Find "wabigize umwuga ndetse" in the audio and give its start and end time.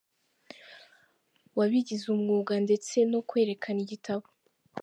1.57-2.95